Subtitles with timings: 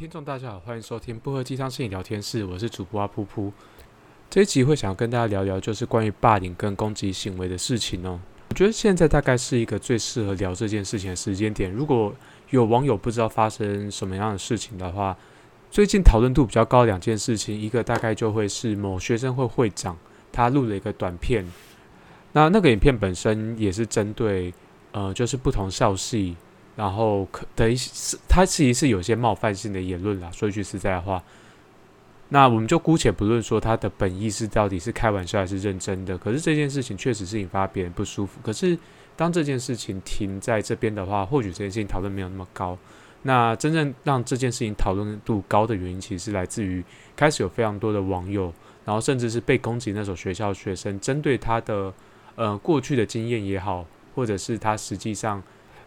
[0.00, 3.52] 听众大家好，欢迎收听不喝鸡汤心理聊天室，我是主播阿噗噗。
[4.30, 8.18] 这一集会想要跟大家聊聊，就是关于霸凌跟攻击行为的事情哦。
[8.48, 11.70] 我觉得现在大概是一个最适合聊这件事情的时间点。
[11.70, 12.14] 如果
[12.48, 15.14] 有网友不知道发生什么样的事情的话，
[15.70, 19.94] 最近讨论度比较高两件事情，一个大概就会是某学生会会长
[20.32, 21.44] 他录了一个短片，
[22.32, 24.54] 那那个影片本身也是针对
[24.92, 26.38] 呃，就是不同校系。
[26.76, 30.30] 然后可的一些，他其实是有些冒犯性的言论啦。
[30.32, 31.22] 说一句实在话，
[32.30, 36.16] 那我们就姑且不论说他的本意是到底是开玩笑还是认真的。
[36.16, 38.40] 可是这件事情确实是引发别人不舒服。
[38.42, 38.78] 可是
[39.16, 42.78] 当这件事情停在这边的话，或许这件事情讨论没有那么高。
[43.22, 46.82] 那真正让这件事情讨论度高的原因，其实是来自于
[47.14, 48.50] 开始有非常多的网友，
[48.86, 51.92] 然后甚至是被攻击那所学校学生，针对他的
[52.36, 55.42] 呃过去的经验也好，或者是他实际上。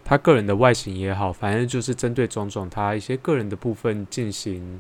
[0.06, 4.80] 他个人的外形也好，反正就是针对种种他一些个人的部分进行，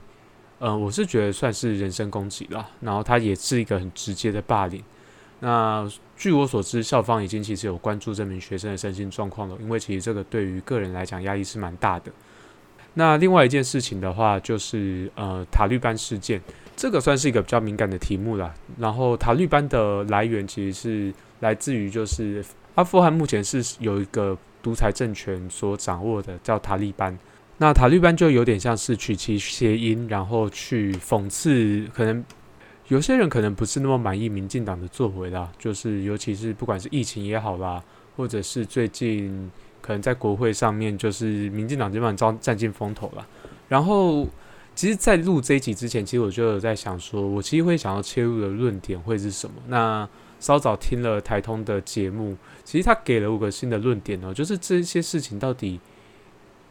[0.59, 2.69] 嗯，我是觉得算是人身攻击了。
[2.81, 4.83] 然后他也是一个很直接的霸凌。
[5.39, 12.11] 那据我所知，校方已经其实有关注这名学生的身心状况了，因为其实这个对于个人来讲压力是蛮大的。
[12.93, 16.41] 那另外一件事情的话，就是呃塔利班事件，
[16.75, 18.53] 这个算是一个比较敏感的题目了。
[18.77, 22.43] 然后塔利班的来源其实是来自于就是
[22.75, 24.37] 阿富汗目前是有一个。
[24.63, 27.15] 独裁政权所掌握的叫塔利班，
[27.59, 32.25] 那塔利班就有点像是取其谐音，然后去讽刺，可能
[32.87, 37.83] 有些人可能不是那么满意民进党的作为啦，就是尤其是不管是疫情也好啦，
[38.15, 43.27] 或者是最近可能在国会上面，就是民进党基本上占占尽风头了。
[43.67, 44.27] 然后，
[44.75, 49.55] 其实，在录这一集之前，其实我就有在想，说我其实会想要切入的论点会是什么？
[49.67, 50.07] 那
[50.43, 55.79] 稍早听了台通的节目，其实他给了我个新的论点哦，就是这些事情到底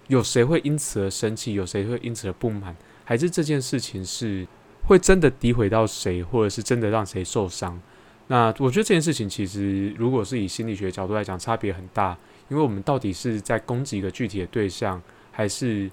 [0.09, 4.47] 有谁会因此而生气，有谁会因此而不满，还是这件事情是
[4.87, 7.81] 会真的诋毁到谁，或者是真的让谁受伤？
[8.27, 12.15] 那我觉得这件事情其实如果是以心理学角度来讲，差别很大，
[12.50, 15.00] 因为我们到底是在攻击一个具体的对象，
[15.31, 15.91] 还是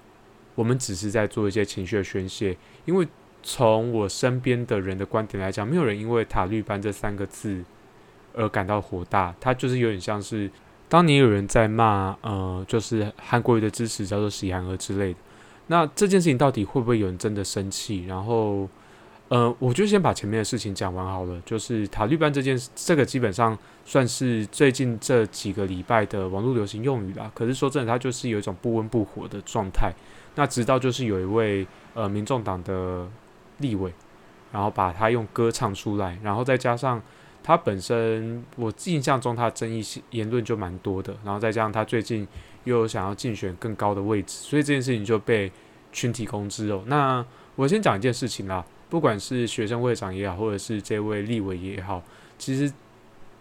[0.54, 2.54] 我们只是在做一些情绪的宣泄？
[2.84, 3.08] 因为
[3.42, 7.64] 从我身边的人的观点来讲，没有人因为塔利班这三个字
[8.34, 9.34] 而感到火大。
[9.40, 10.50] 他就是有点像是，
[10.88, 15.18] 当年有人在骂，呃，就是韩国瑜的支持叫做喜韩儿之类的。
[15.68, 18.04] 那这件事情到底会不会有人真的生气？
[18.06, 18.68] 然后，
[19.28, 21.40] 呃，我就先把前面的事情讲完好了。
[21.46, 27.30] 就是塔利班这件事，这个基本上算是最近这几个礼拜的网络流行用语啦。
[27.34, 29.92] 可是说真的，它就是有一种不温不火的状态。
[30.34, 33.08] 那直到就是有一位呃，民众党的。
[33.60, 33.92] 立委，
[34.52, 37.00] 然后把他用歌唱出来，然后再加上
[37.42, 42.26] 他本身，我印象中他的争议言论就蛮多的，然后再加上他最近
[42.64, 45.50] 又有想要竞选更高的位置，所以这件事情就被
[45.92, 46.82] 群体攻之哦。
[46.86, 47.24] 那
[47.56, 52.02] 我先讲一件事情啦，不管是学生会长也好，或者是这位立委也好，
[52.38, 52.72] 其实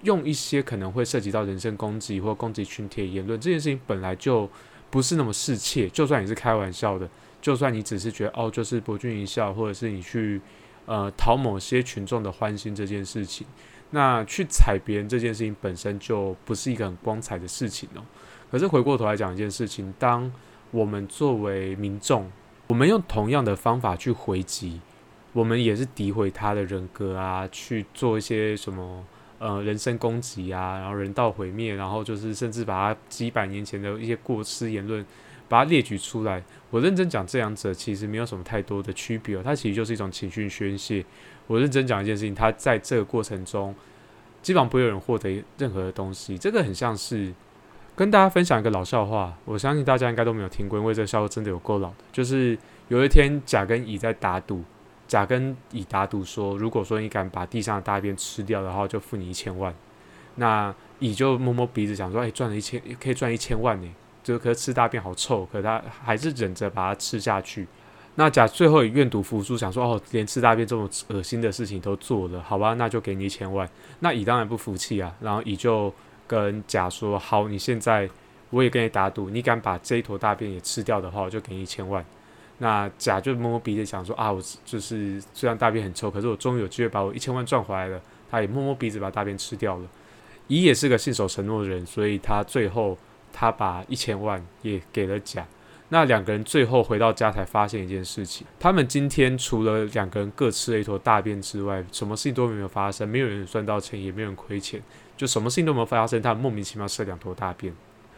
[0.03, 4.49] 用一些可能会涉及到人身攻击或攻击群体的言论，这件事情本来就
[4.89, 7.09] 不是那么适切，就算你是开玩笑的。
[7.41, 10.41] 就算你只是觉得哦，就是博君一笑，或者是你去
[10.85, 13.47] 呃讨某些群众的欢心这件事情，
[13.91, 18.03] 那去踩别人这件事情本身就不是一个很光彩的事情哦。
[18.51, 20.31] 可是回过头来讲一件事情，当
[20.71, 22.29] 我们作为民众，
[22.67, 24.81] 我们用同样的方法去回击，
[25.31, 29.05] 我们也是诋毁他的人格啊，去做一些什么
[29.37, 35.05] 呃人身攻击啊，然后人道毁灭，然后就是甚至把他几百年前的一些过失言论。
[35.49, 39.41] 把它列举出来，我认真讲，这两者其实没有什么太多的区别哦。
[39.43, 41.03] 它其实就是一种情绪宣泄。
[41.47, 43.73] 我认真讲一件事情，它在这个过程中，
[44.43, 46.37] 基本上不会有人获得任何的东西。
[46.37, 47.33] 这个很像是
[47.95, 51.95] 跟大家分享一个老笑话，我相信大家应该都没有听过，因为这个笑话真的有够老的。
[52.11, 52.55] 就是
[52.87, 54.63] 有一天，甲跟乙在打赌，
[55.07, 59.73] 甲跟乙打赌说，如果说你敢把地上的大便吃掉的话，就付你一千万。
[60.35, 63.89] 那乙就摸摸鼻子，想说，哎，赚了一千，可以赚一千万呢。
[64.23, 67.67] 就可吃大便好臭，可他还是忍着把它吃下去。
[68.15, 73.69] 那甲最后也愿赌服输，想说哦，连吃大便这么恶心的事情都做了，好吧，那就给你一千万。
[73.99, 75.93] 那乙当然不服气啊，然后乙就
[76.27, 78.09] 跟甲说：好，你现在
[78.49, 82.03] 我也跟你打赌，你敢把这一坨大便也吃掉的话，我就给你一千万。
[82.57, 88.01] 那甲就摸摸鼻子想说啊，我就是虽然大便很臭，可是我终于有机会把我一千万赚回来了。
[88.29, 89.87] 他也摸摸鼻子把大便吃掉了。
[90.47, 92.97] 乙也是个信守承诺的人，所以他最后。
[93.39, 95.47] 他把一千万也给了甲，
[95.87, 104.83] 那两个人最后回到家才发现一件事情：他们今天除了两个人各吃了一坨大便之外，什么事情都没有发生，没有人赚到钱，也没有人亏钱，
[105.15, 106.21] 就什么事情都没有发生。
[106.21, 107.73] 他们莫名其妙吃了两坨大便。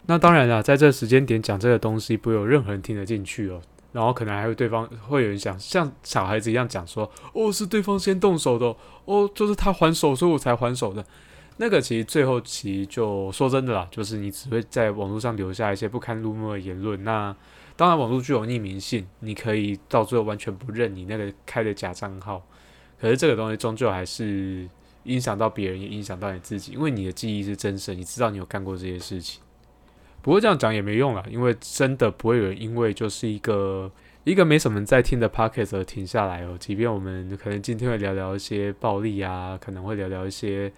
[0.06, 3.62] 那当然了，在这个时间点讲这个东西，不会有任何人听得进去哦。
[3.92, 8.74] 然后可能还会对方会有人想像小孩子一样讲说，哦，是对方先动手的，
[9.04, 11.06] 哦，就是他还手，所以我才还手的。
[11.62, 17.04] 那个其实最后其实就说真的啦，就是你只会在网络上留下一些不堪入目的言论。
[17.04, 17.32] 那
[17.76, 22.44] 当然，网络具有匿名性，你可以到最后完全不认你那个开的假账号。
[23.00, 24.68] 可是这个东西终究还是
[25.04, 29.40] 影响到别人，也影响到你自己，因为你的记忆是真实，你知道你有干过这些事情。
[30.20, 33.88] 不过这样讲也没用了，因为真的不会有人因为就是一个
[34.24, 36.56] 一个没什么在听的 p o c k e t 停下来哦。
[36.58, 40.72] 即便我们可能今天会聊聊一些暴力啊，可能会聊聊一些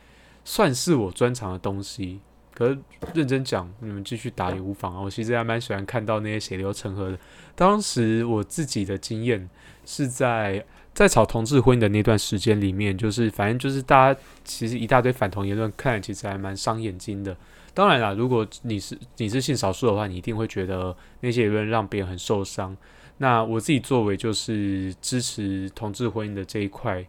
[0.44, 2.20] 算是我专长的东西，
[2.54, 2.78] 可是
[3.14, 5.00] 认真讲，你们继续打也无妨啊。
[5.00, 7.18] 我其实还蛮喜欢看到那些血流成河的。
[7.54, 9.48] 当时我自己的经验
[9.84, 17.36] 是在在炒同志婚姻的那段时间里面，就是反正就是大家其实一大堆反同言论，看其实还蛮伤眼睛的。
[17.72, 22.76] 当然啦，如果你是你是性少数的话，你一定会觉得那些言论让别人很受伤。
[23.18, 27.04] 那我自己作为就是支持同志婚姻的这一块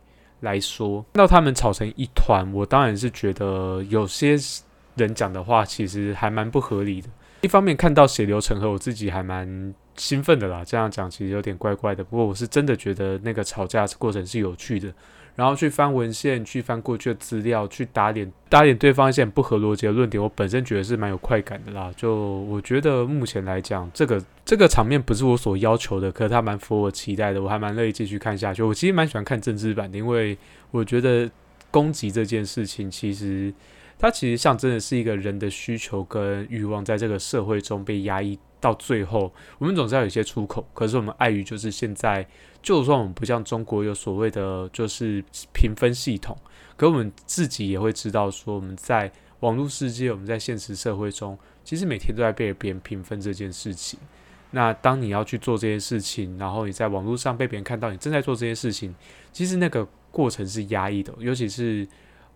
[0.46, 4.38] 来说，看到他们吵成一团，我当然是觉得有些
[4.96, 7.10] 人讲的话其实还蛮不合理的。
[7.42, 10.64] 一方面看到血流成河，我自己还蛮兴奋的啦。
[10.64, 14.94] 这样讲其实有点怪怪的，不过我是真的觉得那个吵架过程是有趣的。
[15.36, 21.92] 然后去翻文献，去翻过去的资料，去打脸打脸对方一些不合逻辑的论点，我本身觉得是蛮有快感的啦。
[21.98, 28.64] 就我觉得目前来讲，这个这个场面不是我所要求的，可是它蛮符合我期待的，我还蛮乐意继续看下去。
[28.64, 30.38] 我其实蛮喜欢看政治版的，因为
[30.72, 31.30] 我觉得
[31.70, 33.54] 攻击这件事情，其实
[34.00, 38.40] 它其实象征的是一个人的需求跟欲望在这个社会中被压抑。
[38.66, 42.28] 到最后，我们总是要有一些出口，可是我们碍于就是现在，
[42.64, 45.24] 就算我们不像中国有所谓的就是
[45.54, 46.36] 评分系统，
[46.76, 54.00] 可我们自己也会知道说，我们在网络世界，我们在现实社会中，其实每天都在被别人评分这件事情。
[54.50, 58.96] 那当你要去做这件事情，然后你在网络上被别人看到你正在做这件事情，
[59.32, 61.88] 其实那个过程是压抑的，尤其是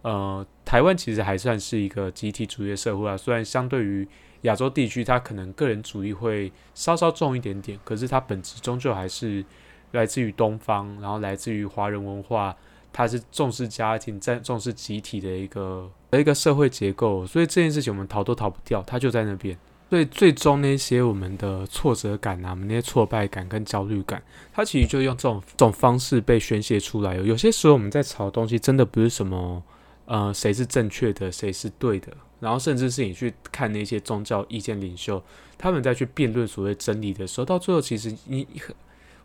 [0.04, 4.08] 呃，台湾其实还算是一个集体主义社会啊，虽然相对于。
[4.41, 9.44] 亚洲地区，它可能个人主义会稍稍重一点点，可是它本质终究还是
[9.91, 12.56] 来自于东方，然后来自于华人文化，
[12.94, 19.57] 它是重视家庭、在重视集体的一个的一个社会结构，所以这件事情我们逃都逃不掉，它就在那边。
[19.89, 24.21] 所以最终那些我们的挫折感啊，我们那些挫败感跟焦虑感，
[24.53, 27.15] 它其实就用这种这种方式被宣泄出来。
[27.15, 29.63] 有些时候我们在吵的东西，真的不是什么
[30.06, 32.15] 呃谁是正确的，谁是对的。
[32.39, 35.21] 然后，甚至是你去看那些宗教意见领袖，
[35.57, 38.47] 他们在去辩论所谓真理的时候，到最后其实你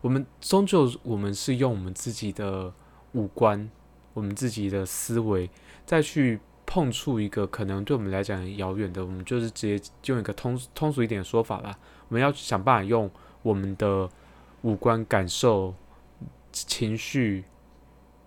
[0.01, 2.73] 我们终究我们是用我们自己的
[3.13, 3.69] 五官、
[4.13, 5.49] 我们自己的思维，
[5.85, 11.77] 再去碰触一个可能对我们来讲很遥远的，我们就是直接用一个通通俗一点的说法啦，
[12.09, 13.09] 我们要想办法用
[13.41, 14.09] 我们的
[14.61, 15.73] 五官感受、
[16.51, 17.45] 情绪。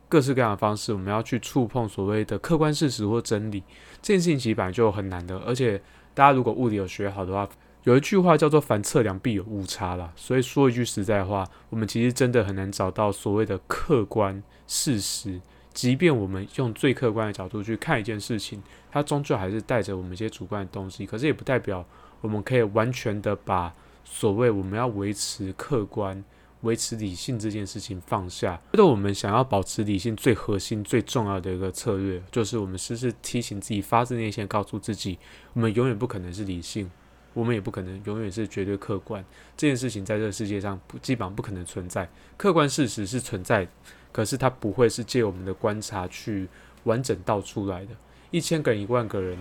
[0.08, 3.62] 各式各样的方式，我们要去触碰所谓的客观事实或真理，
[4.00, 5.38] 这件事情其实本来就很难的。
[5.40, 5.78] 而且
[6.14, 7.48] 大家如果物理有学好的话，
[7.84, 10.12] 有一句话叫做“凡测量必有误差”啦。
[10.16, 15.40] 所以说一句实在话，我们其实真的很难找到所谓的客观事实。
[15.72, 21.06] 即便我们用最客观的角度去看一件事情，它终究还是带着我们一些主观的东西。
[21.06, 21.84] 可是也不代表
[22.20, 23.72] 我们可以完全的把
[24.04, 26.24] 所谓我们要维持客观。
[26.62, 35.18] 维持理性这件事情放下，觉得我们想要保持理性最核心、最重要的一个策略，就是我们时时提醒自己，发自内心告诉自己，
[35.52, 36.90] 我们永远不可能是理性，
[37.32, 39.24] 我们也不可能永远是绝对客观。
[39.56, 42.08] 这件事情在这个世界上不基本上不可能存在。
[42.36, 43.68] 客观事实是存在，
[44.10, 46.48] 可是它不会是借我们的观察去
[46.84, 47.92] 完整道出来的。
[48.30, 49.38] 一千个人、一万个人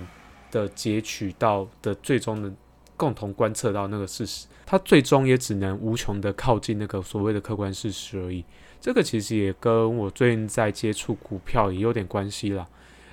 [0.51, 2.53] 的截取到的最终的。
[2.97, 8.43] 共同观测到那个事实，它最终也只能无穷的靠近那个所谓的客观事实而已。
[8.81, 12.67] 这个其实也跟我最近在接触股票也有点关系啦。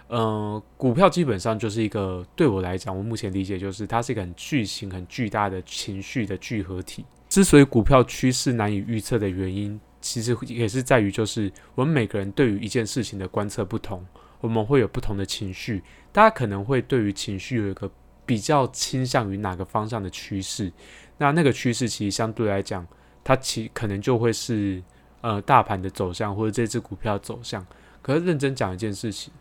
[0.08, 7.04] 嗯，股票基本上就是一个对我来讲，我目前理解就是它是一个很巨型、很巨大的情绪的聚合体。
[7.28, 14.04] 之所以股票趋势难以预测的原因，其实也是在于就是我们每个人对于一件事情的观测不同，
[14.40, 15.82] 我们会有不同的情绪。
[16.12, 17.90] 大家可能会对于情绪有一个。
[18.26, 20.72] 比较倾向于哪个方向的趋势？
[21.18, 22.86] 那那个趋势其实相对来讲，
[23.22, 24.82] 它其可能就会是
[25.20, 27.64] 呃大盘的走向或者这只股票走向。
[28.02, 29.32] 可是认真讲一件事情，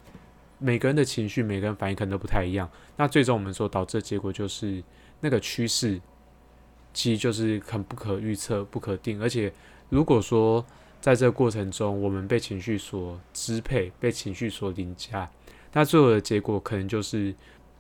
[0.60, 2.70] 每个人的情绪、每个人反应可能都不太一样。
[2.98, 4.84] 那最终我们所导致的结果就是
[5.22, 6.00] 那个趋势
[6.94, 9.22] 其实就是很不可预测、不可定。
[9.22, 9.52] 而且
[9.90, 10.64] 如果说
[11.02, 15.30] 在这个过程中我们被情绪所支配、被情绪所凌驾，
[15.72, 17.34] 那最后的结果可能就是。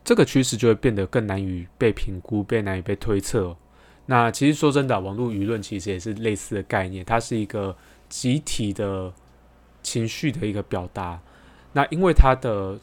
[0.03, 3.55] 这个趋势就会变得更难于被评估、被难以被推测。
[4.05, 7.75] 那其实说真的，网络舆论其实也是类似的概念，它是一个
[8.09, 9.13] 集体的
[9.81, 11.19] 情绪的一个表达。
[11.71, 12.77] 那因为它的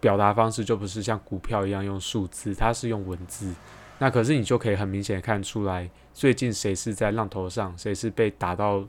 [0.00, 3.52] 表达方式就不是像股票一样用数字，它是用文字。
[3.98, 8.86] 那可是你就可以很明显的看出来，最近谁是在浪头上，谁是被打到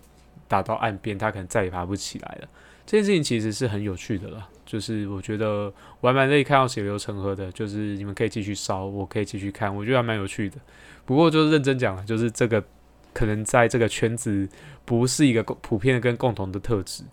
[0.47, 2.47] 打到岸边，他可能再也爬不起来了。
[2.91, 10.57] 这件事情其实是很有趣的了，就是我觉得我还蛮乐意看到血流成河的，就是你们可以继续烧，我可以继续看，我觉得还蛮有趣的。
[11.05, 12.61] 不过就是认真讲了，就是这个
[13.13, 14.45] 可能在这个圈子
[14.83, 17.05] 不是一个普遍跟共同的特质。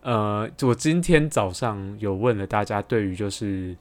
[0.00, 3.76] 呃，我今天早上有问了大家对于就是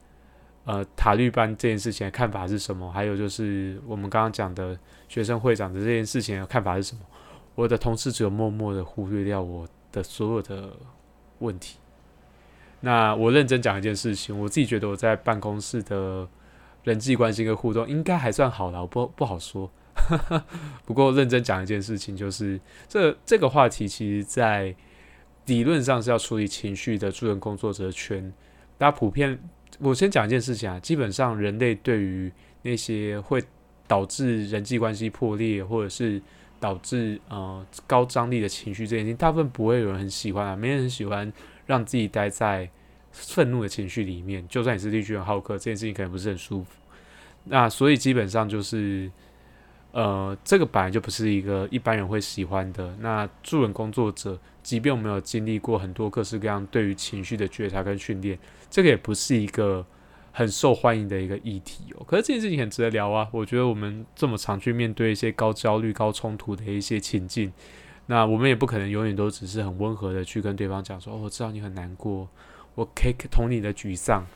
[0.65, 6.99] 呃塔绿班这件事情的看法是什么，还有就是我们刚刚讲的学生会长的这件事情的看法是什么？
[7.55, 10.73] 我的同事只有默默的忽略掉我的所有的。
[11.39, 11.77] 问题。
[12.81, 16.27] 那我认真讲一件事情，我自己觉得我在办公室的
[16.83, 19.71] 人际关系跟互动应该还算好了，我不不好说。
[20.85, 24.75] 不过认真讲一件事情，就是这这个话题，其实在
[25.45, 28.31] 理论上是要处理情绪的助人工作者圈。
[28.77, 29.39] 大家普遍，
[29.79, 33.41] 我先讲一件事情啊，基本上人类对于那些会
[33.87, 36.21] 导致人际关系破裂，或者是
[36.65, 41.31] 导致呃高张力的情绪这件事情，大部分不会有人很喜欢啊，没人很喜欢
[41.67, 42.67] 让自己待在
[43.11, 44.43] 愤怒的情绪里面。
[44.47, 46.71] 就算你是绿巨人浩克，这件事情可能不是很舒服。
[47.43, 49.11] 那所以基本上就是，
[49.91, 52.95] 呃，这个本来就不是一个一般人会喜欢的。
[52.99, 58.39] 那助人工作者，即便我们有经历过很多各式各样对于情绪的觉察跟训练，
[58.71, 59.85] 这个也不是一个。
[60.37, 63.25] 很受欢迎的一个议题哦，可是这件事情很值得聊啊。
[63.31, 67.53] 我觉得我们这么常去面对一些高焦虑、高冲突的一些情境，
[68.07, 72.27] 那我们也不可能永远都只是很温和的去跟对方讲说：“哦，我知道你很难过，
[72.75, 74.27] 我可以同你的沮丧。”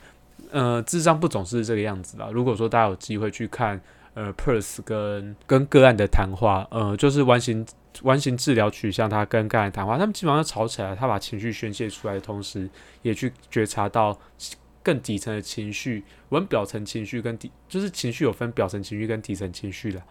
[0.50, 2.30] 呃，智商不总是这个样子啦。
[2.32, 3.78] 如果说大家有机会去看
[4.14, 7.66] 呃 p e r s 跟跟个案的谈话，呃，就是完形
[8.04, 12.70] 完形治疗取向，他跟个案谈话，他们基本上吵起来，他把情绪宣泄出来的同时，
[13.02, 14.18] 也去觉察到。
[14.82, 20.02] 更底层的情绪，我们表层情绪跟底，就是情绪有分表层情绪跟底层情绪的。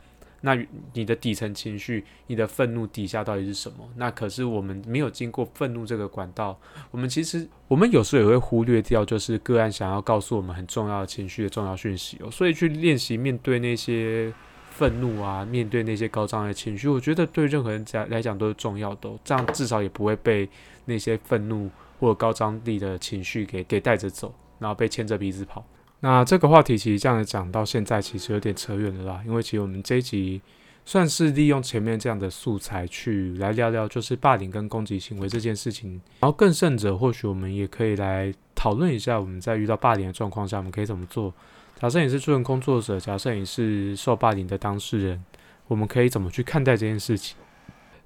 [0.41, 0.57] 那
[0.93, 3.77] 你的底层情绪，你的愤怒底下到底是什么？
[3.97, 6.57] 那可是我们没有经过愤怒这个管道，
[6.91, 12.31] 我们其实我们有时候也会忽略掉，就是个案想要告诉我们很重要的情绪的重要讯息哦。
[12.31, 14.33] 所以去练习面对那些
[14.71, 20.47] 愤怒啊，面对那些高涨的情绪，我觉得对任何人讲来讲都是重要的，这样至少也不会被
[20.85, 24.33] 那些愤怒或者高张力的情绪给给带着走。
[24.59, 25.65] 然后被牵着鼻子跑。
[26.01, 29.23] 那这个话题其实这样讲到现在，其实有点扯远了啦。
[29.25, 30.41] 因为其实我们这一集
[30.85, 36.01] 算是利用前面这样的素材去来聊聊，就是霸凌跟攻击行为这件事情。
[36.21, 41.33] 然后更甚者，或许我们也可以来讨论一下，我们在遇到霸凌的状况下，我们可以怎么做。
[41.81, 45.23] 假设你是助人工作者，假设你是受霸凌的当事人，
[45.67, 47.37] 我们可以怎么去看待这件事情？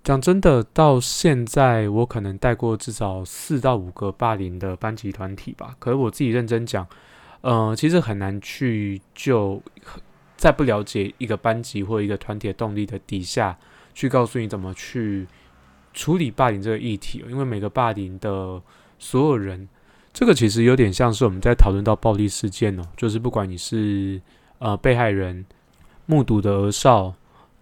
[0.03, 5.75] 讲真的，到现在我可能带过至少四到五个霸凌的班级团体吧。
[5.79, 6.86] 可是我自己认真讲，
[7.39, 9.63] 呃，其实很难去就
[10.36, 13.57] 在不了解一个班级或一个团体的动力的底下，
[13.93, 15.25] 去告诉你怎么去
[15.93, 17.24] 处理霸凌这个议题。
[17.29, 18.62] 因为每个霸凌的
[19.00, 19.69] 所有人，
[20.12, 24.22] 这个其实有点像是我们在讨论到暴力事件哦，就是不管你是
[24.60, 25.45] 呃被害人、
[26.05, 27.15] 目睹的儿少。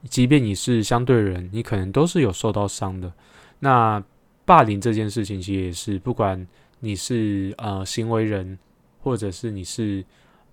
[0.09, 3.11] 即便你是相对人，你可能都是有受到伤的。
[3.59, 4.03] 那
[4.45, 6.47] 霸凌这件事情其实也是，不管
[6.79, 8.57] 你是呃行为人，
[9.01, 10.03] 或者是你是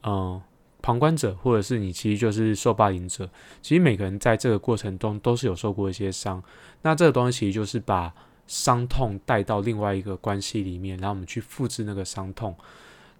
[0.03, 0.41] 呃
[0.83, 3.29] 旁观者，或者是你其实就是受霸凌者。
[3.63, 6.43] 其实每个人在这个过程中都是有受过一些伤。
[6.83, 8.13] 那这个东西其实就是把
[8.47, 12.55] 伤痛带到另外一个关系里面，然后我们去复制那个伤痛。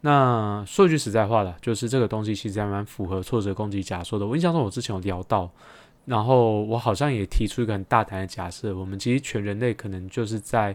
[0.03, 4.27] 那说句实在话了，就是这个东西其实还蛮符合挫折攻击假说的。
[4.27, 5.51] 我印象中我之前有聊到。
[6.09, 10.75] 然后我好像也提出一个很大胆的假设，我们其实全人类可能就是在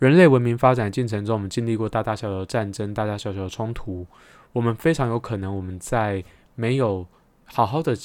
[0.00, 4.04] 人类文明发展进程中，我们经历过大大小小的战争、大大小小的冲突，
[4.52, 6.24] 我们非常有可能我们在
[6.56, 7.06] 没有
[7.44, 7.96] 好好的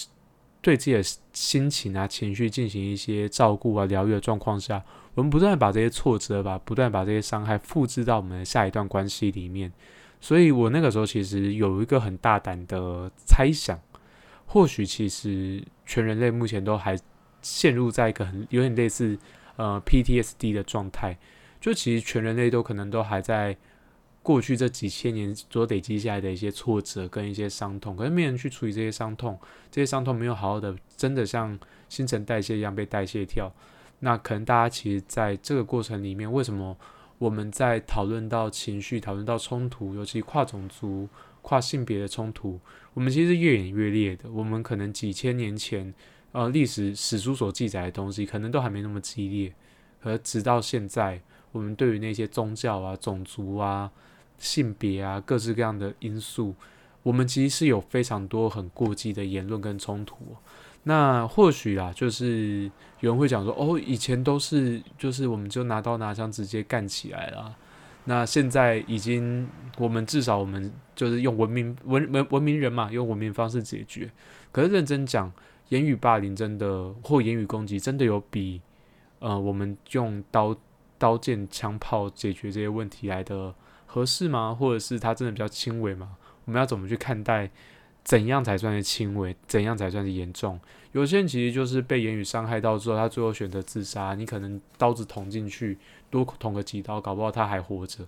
[0.61, 1.01] 对自己的
[1.33, 4.79] 心情啊、情绪进行一些照顾啊、疗愈的状况下，
[5.15, 9.71] 我们不断把这些挫折吧、不断把这些伤害复制到我们的下一段关系里面。
[10.21, 13.79] 所以我那个时候其实有一个很大胆的猜想。
[14.45, 16.97] 或许其实全人类目前都还
[17.41, 19.17] 陷入在一个很有点类似
[19.55, 21.17] 呃 PTSD 的状态，
[21.59, 23.57] 就其实全人类都可能都还在
[24.21, 29.39] 过去这几千年所累积下来的一些挫折跟一些伤痛，可是没人去处理这些伤痛，
[29.71, 31.59] 这些伤痛没有好好的真的像
[31.89, 33.51] 新陈代谢一样被代谢掉，
[33.99, 36.77] 那可能大家其实在这个过程里面，为什么
[37.17, 41.09] 我们在讨论到情绪、讨论到冲突，尤其跨种族？
[41.43, 42.59] 跨性别的冲突，
[42.95, 44.31] 我们其实是越演越烈的。
[44.31, 45.93] 我们可能几千年前，
[46.31, 49.53] 呃历史史书所记载的东西，可能都还没那么激烈。
[50.01, 51.21] 而直到现在，
[51.51, 53.91] 我们对于那些宗教啊、种族啊、
[54.37, 56.55] 性别啊、各式各样的因素，
[57.03, 60.17] 我们其实是有非常多很过激的言论跟冲突。
[60.83, 62.69] 那或许啊，就是
[62.99, 67.55] 有人会讲说，哦，以前都是就是我们就拿刀拿枪直接干起来了。
[68.05, 74.11] 那现在已经，我们至少我们就是用文明文文文明人嘛，用文明方式解决。
[74.51, 75.31] 可是认真讲，
[75.69, 78.61] 言语霸凌真的或言语攻击真的有比
[79.19, 80.55] 呃我们用刀
[80.97, 83.55] 刀剑枪炮解决这些问题来的
[83.85, 84.53] 合适吗？
[84.53, 86.17] 或者是它真的比较轻微吗？
[86.45, 87.49] 我们要怎么去看待？
[88.03, 89.35] 怎样才算是轻微？
[89.47, 90.59] 怎样才算是严重？
[90.91, 94.13] 有些人其实就是被言语伤害到之后，他最后选择自杀。
[94.13, 95.77] 你可能刀子捅进去，
[96.09, 98.05] 多捅个几刀，搞不好他还活着。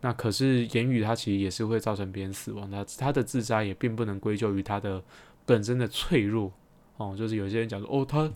[0.00, 2.84] 那可是言语，它其实也是会造成别人死亡的。
[2.98, 5.02] 他的自杀也并不能归咎于他的
[5.46, 6.52] 本身的脆弱
[6.96, 7.14] 哦。
[7.16, 8.30] 就是有些人讲说，哦，他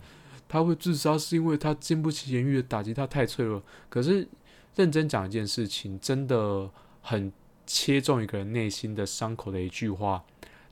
[0.47, 3.61] 他会自杀是因为他经不起言语的打击，他太脆弱。
[3.89, 4.27] 可是
[4.75, 6.69] 认真讲一件事情，真的
[7.01, 7.31] 很
[7.67, 10.23] 切中一个人内心的伤口的一句话。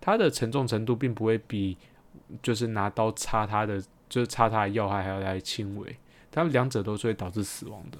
[0.07, 1.75] 它的沉重程度并不会比
[2.41, 5.97] 就是拿刀插它的，就是插它的要害还要来轻微。
[6.31, 7.97] 它们两者都是会导致死亡的，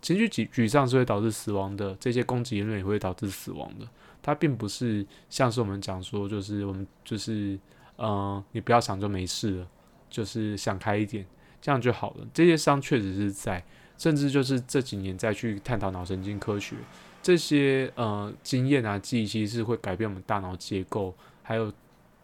[0.00, 3.86] 情绪沮沮丧是会导致死亡的，这些攻击言论也会导致死亡的。
[4.22, 7.58] 它并不是像是我们讲说，就是我们就是
[7.98, 9.68] 嗯，你不要想就没事了，
[10.08, 11.26] 就是想开一点，
[11.60, 12.26] 这样就好了。
[12.32, 13.62] 这些伤确实是在，
[13.98, 16.76] 甚至就是这几年再去探讨脑神经科学，
[17.22, 21.14] 这些呃经验啊记忆，其实是会改变我们大脑结构。
[21.50, 21.72] 还有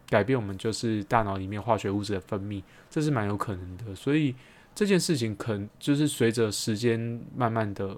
[0.07, 3.93] 改变我们就是大脑里面化学物质的分泌，这是蛮有可能的。
[3.93, 4.33] 所以
[4.73, 6.97] 这件事情可能就是随着时间
[7.35, 7.97] 慢慢的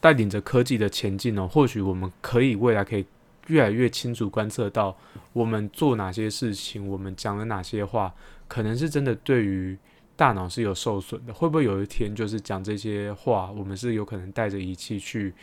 [0.00, 3.04] 带领着科技的前进哦，或许我们可以未来可以
[3.48, 4.96] 越来越清楚观测到
[5.34, 8.14] 我们做哪些事情，我们讲了哪些话，
[8.48, 9.76] 可能是真的对于
[10.16, 11.34] 大脑是有受损的。
[11.34, 15.34] 会不会有一天就是讲这些话，我们是有可能带着仪器去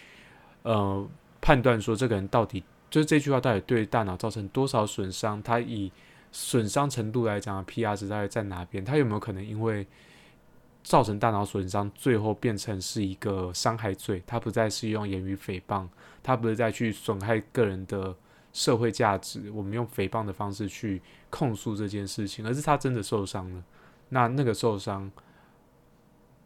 [0.63, 1.07] 呃
[1.39, 2.63] 判断说这个人到底。
[2.91, 5.41] 就是这句话到底对大脑造成多少损伤？
[5.41, 5.89] 它以
[6.31, 8.83] 损伤程度来讲，P-R 值大概在哪边？
[8.83, 9.87] 它有没有可能因为
[10.83, 14.21] 造成大脑损伤，最后变成是一个伤害罪？
[14.27, 15.87] 它不再是用言语诽谤，
[16.21, 18.13] 它不是再去损害个人的
[18.51, 19.49] 社会价值。
[19.51, 23.63] 我们用诽谤的方式去控诉这件事情，而是他真的受伤了。
[24.09, 25.09] 那那个受伤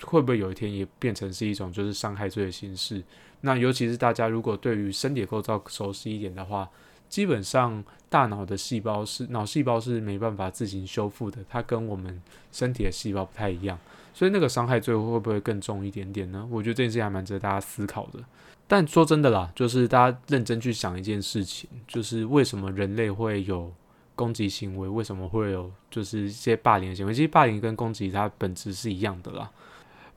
[0.04, 3.04] 会不会有一天也变成是一种就是伤害罪的形式？
[3.46, 6.68] 那尤其是大家如果对于身体构造熟悉一点的话，
[7.08, 12.20] 基本上大脑的细胞是脑细胞是没办法自行修复的，它跟我们
[12.52, 13.78] 身体的细胞不太一样，
[14.16, 16.46] 所以那个伤害最后会不会更重一点点呢？
[16.50, 18.20] 我觉得这件事还蛮值得大家思考的。
[18.68, 23.72] 但说真的啦，就是大家认真去想一件事情，就是为什么人类会有
[24.16, 24.90] 攻击行为？
[24.90, 27.14] 为什么会有就是一些霸凌的行为？
[27.14, 29.52] 其实霸凌跟攻击它本质是一样的啦。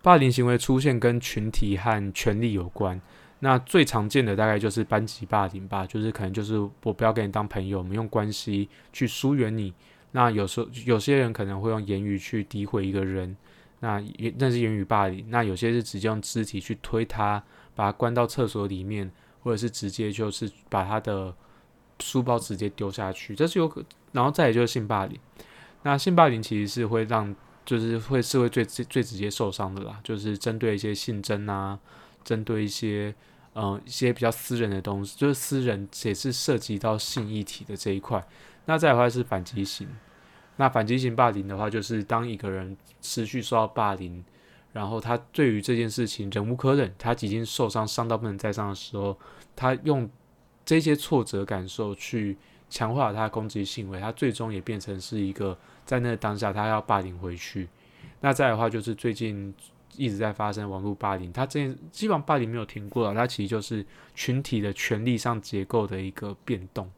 [0.01, 3.01] 霸凌行为出现跟群体和权力有关，
[3.41, 9.75] 那最常见的大概就是班级霸凌吧，就是可能就是我不要跟你当朋友，我们用关系去疏远你。
[10.13, 13.37] 那有时候有些人可能会用言语去诋毁一个人，
[13.81, 15.27] 那也那是言语霸凌。
[15.29, 17.43] 那有些是直接用肢体去推他，
[17.75, 19.11] 把他关到厕所里面，
[19.43, 21.35] 或者是直接就是把他的
[21.99, 23.85] 书包直接丢下去，这是有可。
[24.13, 25.19] 然后再也就是性霸凌，
[25.83, 27.35] 那性霸凌其实是会让。
[27.69, 31.79] 就是会是会最最最直接受伤的啦，就是针对一些性征啊，
[32.25, 33.15] 针对一些
[33.55, 38.27] 嗯一些比较私人的东西，就是私人也是涉及到性议题的这一块。
[38.65, 39.87] 那再的话是反击型，
[40.57, 44.25] 那反击型霸凌的话，就是当一个人持续受到霸凌，
[44.73, 49.15] 然后他对于这件事情忍无可忍，他已经受伤伤到不能再伤的时候，
[49.55, 50.09] 他用
[50.65, 52.39] 这些挫折感受去。
[52.71, 57.69] 强化了他的攻击行为，他最终也变成是一个在那当下他要霸凌回去。
[58.21, 59.55] 那再的话就是最近
[59.97, 66.91] 一直在发生网络霸凌，他这基本上霸凌没有停过了，他其实就是群体的权力上结构的一个变动。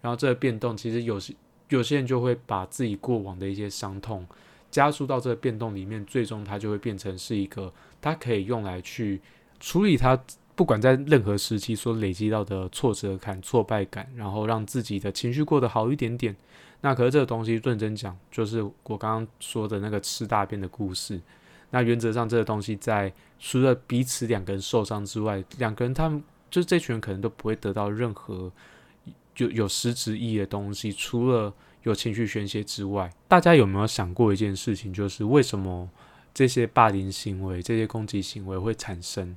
[0.00, 1.34] 然后这个变动其实有些
[1.68, 4.26] 有些人就会把自己过往的一些伤痛
[4.70, 9.20] 加速到这个变动里面，最终他就会变成是一个他可以用来去
[9.58, 10.18] 处理他。
[10.58, 16.34] 不管在任何时期所累积到的挫折感、挫败感，然后让自己的情绪过得好一点点。
[16.80, 21.20] 那可是这个东西认真讲，就是我刚刚说的那个吃大便的故事。
[21.70, 28.50] 那原则上这个东西在除了彼此两个人受伤之外，两个人他们就是这群人可能都不会得到任何
[29.36, 33.08] 有有实质意义的东西，除了有情绪宣泄之外。
[33.28, 35.88] 大家有没有想过一件事情，就是为什么
[36.34, 39.36] 这些霸凌行为、这些攻击行为会产生？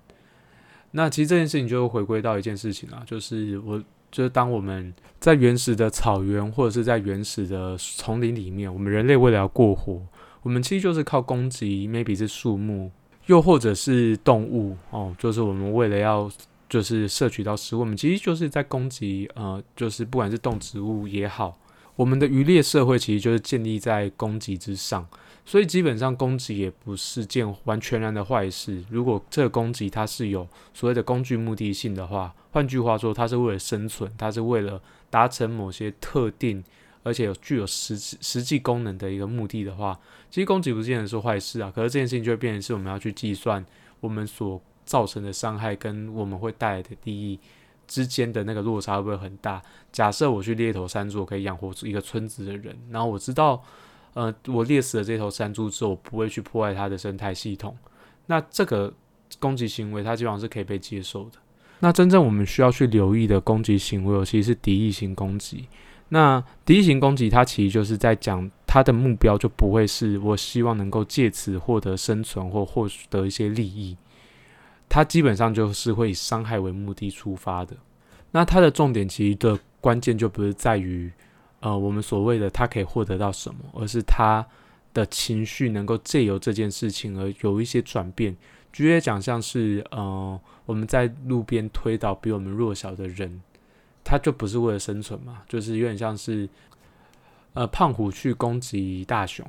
[0.92, 10.02] 那其实这件事情就回归到一件事情啊，就是我就是当我们在原始的草原或者是在原始的丛林里面，我们人类为了要过活，
[10.42, 12.92] 我们其实就是靠攻击，maybe 是树木，
[13.28, 16.30] 又或者是动物哦，就是我们为了要
[16.68, 21.58] 就是摄取到食物，我们其实就是在攻击，呃，就是不管是动植物也好，
[21.96, 25.08] 我们的渔猎社会其实就是建立在攻击之上。
[25.44, 28.84] 所以基本上攻击也不是件完全然的坏事。
[28.90, 36.64] 如果这个攻击它是有所谓的工具目的性的话，换句话说，它是为了生存，它是为了达成某些特定
[37.04, 40.00] 而且有具有实实际功能的一个目的的话，
[40.30, 41.72] 其实攻击不见得是坏事啊。
[41.74, 43.66] 可是这件事情就会变成是我们要去计算
[44.00, 47.40] 我们所造成的伤害跟我们会带来的利益
[47.88, 49.62] 之间的那个落差会不会很大？
[49.92, 53.62] 假设我去猎头山猪可以养活一个村子的人，然后我知道。
[54.14, 57.78] 呃，我猎死了这头山猪之后，我不会去破坏它的生态系统。
[58.26, 58.94] 那这个
[59.40, 61.38] 攻击行为，它基本上是可以被接受的。
[61.80, 65.66] 那真正我们需要去留意的攻击行为，其实是敌意型攻击。
[66.10, 73.96] 那敌意型攻击，它其实就是在讲它的目标就不会是我希望能够借此获得生存或获得一些利益。
[74.90, 77.78] 它基本上就是会以伤害为目的出发的。
[78.32, 81.10] 那它的重点其实的关键就不是在于。
[81.62, 84.46] 呃，我们所谓的他可以获得到什么，而是他
[84.94, 88.36] 的情绪能够借由这件事情而有一些转变。
[88.74, 93.42] 举例讲，像是呃，我们在路边推倒比我们弱小的人，
[94.04, 96.48] 他就不是为了生存嘛，就是有点像是
[97.54, 99.46] 呃，胖虎去攻击大熊，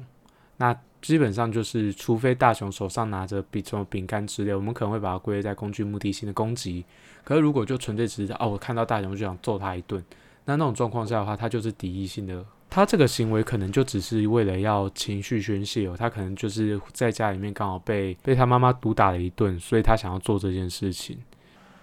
[0.57, 6.85] 那基本上就是，除非大熊手上拿着比什么饼干之类，我们可能会把它归类在工具目的性的攻击。
[7.25, 10.05] 可是如果就纯粹只是哦，我看到大熊就想揍他一顿。
[10.45, 21.19] 那那种状况下的话，他就是敌意性的，他这个行为可能就只是为了要情绪宣泄哦，他可能就是在家里面刚好被被他妈妈毒打了一顿，所以他想要做这件事情。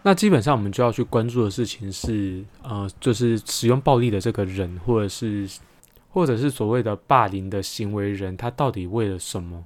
[0.03, 5.49] 那基本上我们就要去关注的事情是，呃，就是使用暴力的这个人，或者是
[6.09, 9.63] 或者是所谓的霸凌的行为人，他到底为了什么？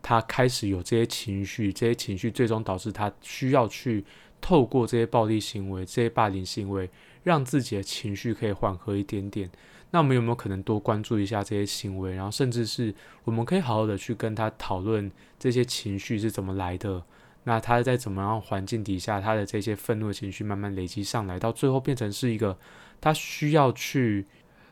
[0.00, 4.04] 他开始有这些情绪，这些情绪最终导致他需要去
[4.40, 6.90] 透过这些暴力行为、这些霸凌行为。
[7.22, 9.50] 让自己的情绪可以缓和一点点。
[9.90, 12.14] 那我们有没有可能多关注一下这些行为？
[12.14, 17.04] 然后，甚至是我们可以好好的去跟他讨论这些情绪是怎么来的？
[17.44, 22.56] 那他在怎么样环境底下，他的这些愤怒的情绪慢慢累积上来，到最后变成是一个
[23.02, 24.24] 他需要去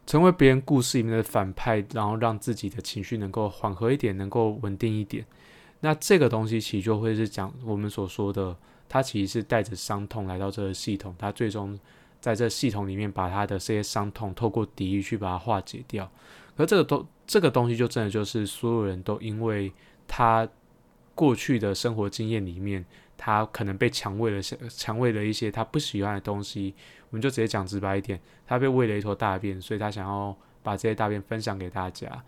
[0.06, 5.26] 成为别人故事里面的反派，然后让自己的情绪能够缓和一点，能够稳定一点。
[5.80, 8.56] 那这个东西其实就会是讲我们所说的，
[8.88, 11.78] 他其实是带着伤痛来到这个系统，他最终。
[12.20, 16.10] 在这系统里面，把他的这些伤痛透过敌意去把它化解掉。
[16.56, 19.72] 可这个东这个东西就真的就是所有人都因为
[20.06, 20.46] 他
[21.14, 22.84] 过去的生活经验里面，
[23.16, 26.74] 他可能被强喂了强喂了一些他不喜欢的东西。
[27.08, 32.22] 我们就直接讲直白一点，他被喂了一坨大便，所以他想要把这些大便分享给大家。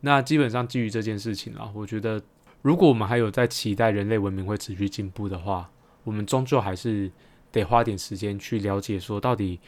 [0.00, 2.20] 那基本上基于这件事情啊，我觉得
[2.62, 5.70] 如果我们还有在期待人类文明会持续进步的话，
[6.02, 7.12] 我们终究还是。
[7.50, 9.58] 得花点时间去了解，说到底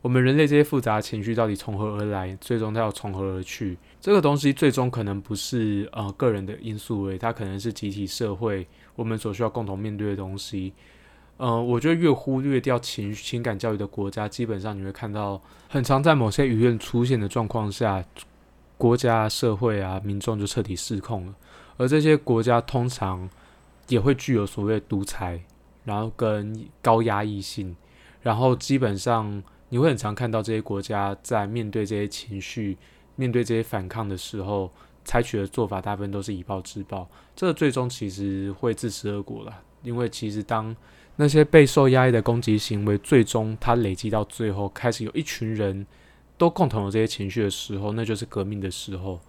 [0.00, 3.78] 我们人类这些复杂情绪到底从何而来，最终它要从何而去？
[4.00, 10.72] 这个东西最终可能不是呃个人的因素，诶，它可能是集体社会我们所需要共同面对的东西。
[11.36, 18.04] 呃，我觉得越忽略掉情情感教育的国家，基本上你会看到很常在某些舆论出现的状况下，
[18.78, 21.34] 国家、社会啊、民众就彻底失控了。
[21.76, 23.28] 而这些国家通常
[23.88, 25.42] 也会具有所谓独裁。
[25.84, 27.76] 然后跟高压抑性，
[28.22, 32.76] 然后基本上你会很常看到这些国家在面对这些情绪、
[33.16, 34.70] 面对这些反抗的时候，
[35.04, 39.62] 采取的做法大部分都是以暴制暴，这个最终其实会自食恶果了。
[39.82, 40.74] 因为其实当
[41.16, 45.86] 那些备受压抑的攻击行为，最终它累积到最后，开始有一群人
[46.38, 49.20] 都共同有这些情绪的时候，那就是革命的时候。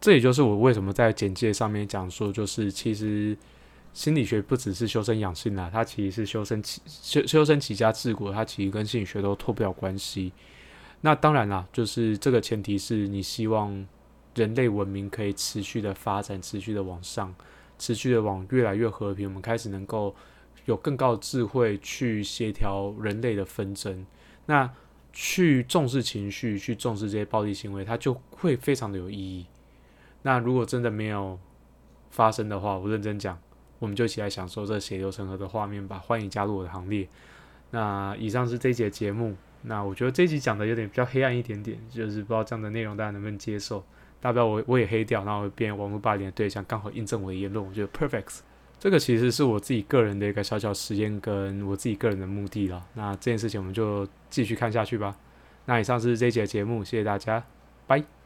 [0.00, 3.36] 这也就是我为什么在简介上面讲说，就是其实。
[3.92, 10.32] 心理学不只是修身养性啦，它其实是修身起修修身齐家治国，它其实跟心理学都脱不了关系。
[11.00, 13.86] 那当然啦，就是这个前提是你希望
[14.34, 17.34] 人类文明可以持续的发展，持续的往上，
[17.78, 19.26] 持续的往越来越和平。
[19.28, 20.14] 我们开始能够
[20.66, 24.06] 有更高的智慧去协调人类的纷争，
[24.46, 24.70] 那
[25.12, 29.46] 去重视情绪，去重视这些暴力行为，它就会非常的有意义。
[30.22, 31.36] 那如果真的没有
[32.10, 33.36] 发生的话，我认真讲。
[33.80, 35.98] 我们就一起来享受这血流成河的画面吧！
[35.98, 37.08] 欢迎加入我的行列。
[37.72, 39.34] 那以上是这一节节目。
[39.62, 43.84] 那我觉得这一集讲的有点比较黑暗一点点，就是不知道这样的内容大家能不能接受。
[44.20, 48.40] 大不了我我也黑掉，然后变网络霸凌的对象，刚好印证我的言论，我觉得 perfect。
[48.78, 52.82] 这个其实是我自己个人的一个小小实验，跟我自己个人的目的了。
[52.94, 55.14] 那这件事情我们就继续看下去吧。
[55.66, 57.42] 那以上是这一节节目，谢谢大家，
[57.86, 58.19] 拜。